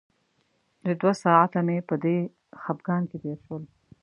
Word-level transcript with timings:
د 0.85 0.87
دوه 0.99 1.13
ساعته 1.23 1.59
مې 1.67 1.77
په 1.89 1.95
دې 2.03 2.17
خپګان 2.61 3.03
کې 3.09 3.17
تېر 3.23 3.37
شول. 3.45 3.63